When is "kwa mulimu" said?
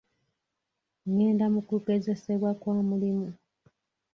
2.61-3.27